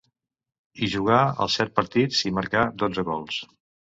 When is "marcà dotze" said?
2.39-3.07